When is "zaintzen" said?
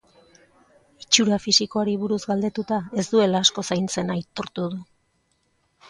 3.71-4.15